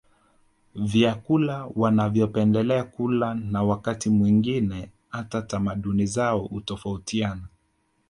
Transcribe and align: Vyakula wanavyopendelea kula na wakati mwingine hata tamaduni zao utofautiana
Vyakula 0.75 1.65
wanavyopendelea 1.75 2.83
kula 2.83 3.33
na 3.33 3.63
wakati 3.63 4.09
mwingine 4.09 4.89
hata 5.09 5.41
tamaduni 5.41 6.05
zao 6.05 6.45
utofautiana 6.45 7.47